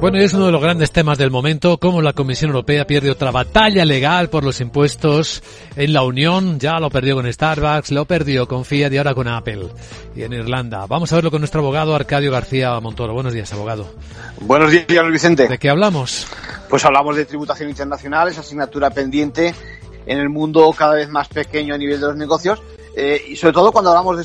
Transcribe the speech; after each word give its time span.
Bueno, 0.00 0.16
es 0.16 0.32
uno 0.32 0.46
de 0.46 0.52
los 0.52 0.62
grandes 0.62 0.90
temas 0.90 1.18
del 1.18 1.30
momento, 1.30 1.76
cómo 1.76 2.00
la 2.00 2.14
Comisión 2.14 2.48
Europea 2.50 2.86
pierde 2.86 3.10
otra 3.10 3.30
batalla 3.30 3.84
legal 3.84 4.30
por 4.30 4.42
los 4.42 4.62
impuestos 4.62 5.42
en 5.76 5.92
la 5.92 6.02
Unión. 6.02 6.58
Ya 6.58 6.78
lo 6.78 6.88
perdió 6.88 7.14
con 7.14 7.30
Starbucks, 7.30 7.90
lo 7.90 8.06
perdió 8.06 8.48
con 8.48 8.64
Fiat 8.64 8.90
y 8.90 8.96
ahora 8.96 9.14
con 9.14 9.28
Apple 9.28 9.66
y 10.16 10.22
en 10.22 10.32
Irlanda. 10.32 10.86
Vamos 10.86 11.12
a 11.12 11.16
verlo 11.16 11.30
con 11.30 11.42
nuestro 11.42 11.60
abogado 11.60 11.94
Arcadio 11.94 12.32
García 12.32 12.80
Montoro. 12.80 13.12
Buenos 13.12 13.34
días, 13.34 13.52
abogado. 13.52 13.92
Buenos 14.40 14.70
días, 14.70 15.02
Luis 15.02 15.12
Vicente. 15.12 15.46
¿De 15.46 15.58
qué 15.58 15.68
hablamos? 15.68 16.26
Pues 16.70 16.82
hablamos 16.86 17.16
de 17.16 17.26
tributación 17.26 17.68
internacional, 17.68 18.28
esa 18.28 18.40
asignatura 18.40 18.88
pendiente 18.88 19.54
en 20.06 20.18
el 20.18 20.30
mundo 20.30 20.72
cada 20.72 20.94
vez 20.94 21.10
más 21.10 21.28
pequeño 21.28 21.74
a 21.74 21.78
nivel 21.78 22.00
de 22.00 22.06
los 22.06 22.16
negocios 22.16 22.62
eh, 22.94 23.22
y 23.28 23.36
sobre 23.36 23.52
todo 23.52 23.72
cuando 23.72 23.90
hablamos 23.90 24.16
de, 24.16 24.24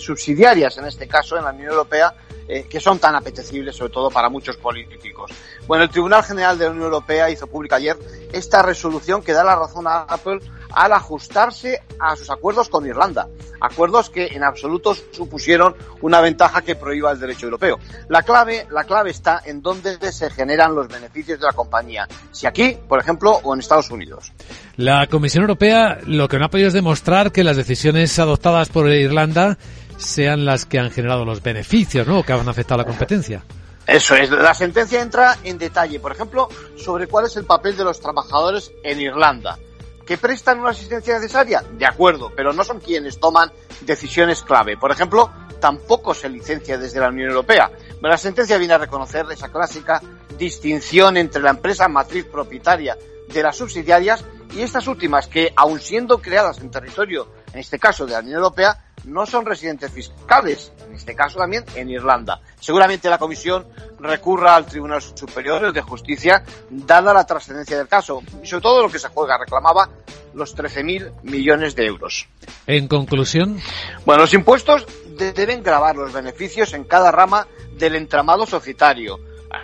subsidiarias, 0.00 0.78
en 0.78 0.86
este 0.86 1.06
caso 1.06 1.36
en 1.36 1.44
la 1.44 1.50
Unión 1.50 1.70
Europea, 1.70 2.14
eh, 2.48 2.66
que 2.68 2.78
son 2.78 2.98
tan 2.98 3.14
apetecibles, 3.14 3.74
sobre 3.74 3.92
todo 3.92 4.10
para 4.10 4.28
muchos 4.28 4.56
políticos. 4.56 5.30
Bueno, 5.66 5.84
el 5.84 5.90
Tribunal 5.90 6.22
General 6.22 6.58
de 6.58 6.66
la 6.66 6.70
Unión 6.70 6.84
Europea 6.84 7.30
hizo 7.30 7.46
pública 7.46 7.76
ayer 7.76 7.96
esta 8.32 8.62
resolución 8.62 9.22
que 9.22 9.32
da 9.32 9.42
la 9.42 9.56
razón 9.56 9.86
a 9.86 10.02
Apple 10.02 10.40
al 10.72 10.92
ajustarse 10.92 11.82
a 11.98 12.16
sus 12.16 12.30
acuerdos 12.30 12.68
con 12.68 12.86
Irlanda, 12.86 13.28
acuerdos 13.60 14.10
que 14.10 14.26
en 14.26 14.44
absoluto 14.44 14.94
supusieron 15.12 15.74
una 16.02 16.20
ventaja 16.20 16.62
que 16.62 16.76
prohíba 16.76 17.12
el 17.12 17.20
derecho 17.20 17.46
europeo. 17.46 17.78
La 18.08 18.22
clave, 18.22 18.66
la 18.70 18.84
clave 18.84 19.10
está 19.10 19.42
en 19.44 19.62
dónde 19.62 19.96
se 20.12 20.30
generan 20.30 20.74
los 20.74 20.88
beneficios 20.88 21.40
de 21.40 21.46
la 21.46 21.52
compañía, 21.52 22.06
si 22.32 22.46
aquí, 22.46 22.76
por 22.88 23.00
ejemplo, 23.00 23.40
o 23.42 23.54
en 23.54 23.60
Estados 23.60 23.90
Unidos. 23.90 24.32
La 24.76 25.06
Comisión 25.06 25.42
Europea 25.42 25.98
lo 26.06 26.28
que 26.28 26.38
no 26.38 26.46
ha 26.46 26.50
podido 26.50 26.68
es 26.68 26.74
demostrar 26.74 27.32
que 27.32 27.44
las 27.44 27.56
decisiones 27.56 28.18
adoptadas 28.18 28.68
por 28.68 28.88
Irlanda 28.90 29.58
sean 29.96 30.44
las 30.44 30.66
que 30.66 30.78
han 30.78 30.90
generado 30.90 31.24
los 31.24 31.42
beneficios, 31.42 32.06
¿no? 32.06 32.22
Que 32.22 32.32
han 32.32 32.48
afectado 32.48 32.80
a 32.80 32.84
la 32.84 32.88
competencia. 32.88 33.42
Eso 33.86 34.16
es. 34.16 34.30
La 34.30 34.52
sentencia 34.52 35.00
entra 35.00 35.38
en 35.44 35.58
detalle, 35.58 36.00
por 36.00 36.12
ejemplo, 36.12 36.48
sobre 36.76 37.06
cuál 37.06 37.26
es 37.26 37.36
el 37.36 37.44
papel 37.44 37.76
de 37.76 37.84
los 37.84 38.00
trabajadores 38.00 38.72
en 38.82 39.00
Irlanda. 39.00 39.58
¿Que 40.06 40.16
prestan 40.16 40.60
una 40.60 40.70
asistencia 40.70 41.14
necesaria? 41.16 41.64
De 41.72 41.84
acuerdo, 41.84 42.32
pero 42.34 42.52
no 42.52 42.62
son 42.62 42.78
quienes 42.78 43.18
toman 43.18 43.50
decisiones 43.80 44.42
clave. 44.42 44.76
Por 44.76 44.92
ejemplo, 44.92 45.32
tampoco 45.60 46.14
se 46.14 46.28
licencia 46.28 46.78
desde 46.78 47.00
la 47.00 47.08
Unión 47.08 47.30
Europea. 47.30 47.70
La 48.00 48.16
sentencia 48.16 48.56
viene 48.56 48.74
a 48.74 48.78
reconocer 48.78 49.26
esa 49.32 49.48
clásica 49.48 50.00
distinción 50.38 51.16
entre 51.16 51.42
la 51.42 51.50
empresa 51.50 51.88
matriz 51.88 52.24
propietaria 52.24 52.96
de 53.26 53.42
las 53.42 53.56
subsidiarias 53.56 54.24
y 54.54 54.62
estas 54.62 54.86
últimas 54.86 55.26
que, 55.26 55.52
aun 55.56 55.80
siendo 55.80 56.18
creadas 56.18 56.58
en 56.60 56.70
territorio, 56.70 57.28
en 57.52 57.58
este 57.58 57.80
caso 57.80 58.06
de 58.06 58.12
la 58.12 58.20
Unión 58.20 58.36
Europea, 58.36 58.85
no 59.06 59.24
son 59.24 59.46
residentes 59.46 59.90
fiscales, 59.90 60.72
en 60.86 60.94
este 60.94 61.14
caso 61.14 61.38
también 61.38 61.64
en 61.74 61.88
Irlanda. 61.88 62.40
Seguramente 62.60 63.08
la 63.08 63.18
Comisión 63.18 63.66
recurra 64.00 64.56
al 64.56 64.66
Tribunal 64.66 65.00
Superior 65.00 65.72
de 65.72 65.80
Justicia, 65.80 66.42
dada 66.68 67.14
la 67.14 67.24
trascendencia 67.24 67.78
del 67.78 67.88
caso, 67.88 68.22
y 68.42 68.46
sobre 68.46 68.62
todo 68.62 68.82
lo 68.82 68.90
que 68.90 68.98
se 68.98 69.08
juega, 69.08 69.38
reclamaba 69.38 69.88
los 70.34 70.54
13.000 70.54 71.22
millones 71.22 71.74
de 71.74 71.86
euros. 71.86 72.28
En 72.66 72.88
conclusión. 72.88 73.58
Bueno, 74.04 74.22
los 74.22 74.34
impuestos 74.34 74.86
deben 75.16 75.62
grabar 75.62 75.96
los 75.96 76.12
beneficios 76.12 76.74
en 76.74 76.84
cada 76.84 77.10
rama 77.10 77.46
del 77.78 77.94
entramado 77.94 78.44
societario. 78.44 79.18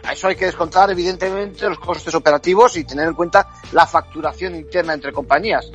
A 0.04 0.12
eso 0.12 0.28
hay 0.28 0.36
que 0.36 0.46
descontar, 0.46 0.90
evidentemente, 0.90 1.68
los 1.68 1.78
costes 1.78 2.14
operativos 2.14 2.76
y 2.76 2.84
tener 2.84 3.08
en 3.08 3.14
cuenta 3.14 3.48
la 3.72 3.86
facturación 3.86 4.54
interna 4.54 4.94
entre 4.94 5.12
compañías. 5.12 5.70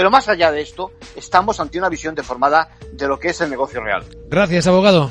Pero 0.00 0.10
más 0.10 0.30
allá 0.30 0.50
de 0.50 0.62
esto, 0.62 0.92
estamos 1.14 1.60
ante 1.60 1.76
una 1.76 1.90
visión 1.90 2.14
deformada 2.14 2.70
de 2.90 3.06
lo 3.06 3.20
que 3.20 3.28
es 3.28 3.40
el 3.42 3.50
negocio 3.50 3.82
real. 3.82 4.02
Gracias, 4.30 4.66
abogado. 4.66 5.10